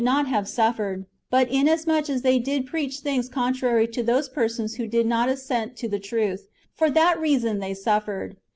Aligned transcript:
311 0.01 0.31
not 0.31 0.35
have 0.35 0.47
suffered; 0.47 1.05
but 1.29 1.47
inasmucli 1.49 2.09
as 2.09 2.23
tliey 2.23 2.43
did 2.43 2.65
preach 2.65 3.01
things 3.01 3.29
contrary 3.29 3.85
to 3.87 4.01
those 4.01 4.27
persons 4.29 4.77
who 4.77 4.87
did 4.87 5.05
not 5.05 5.29
assent 5.29 5.75
to 5.77 5.87
the 5.87 5.99
truth, 5.99 6.47
for 6.73 6.89
that 6.89 7.19
reason 7.21 7.59
they 7.59 7.75
suffered. 7.75 8.35